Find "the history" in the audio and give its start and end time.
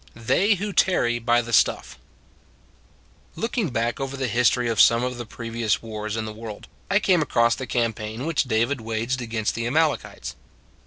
4.17-4.67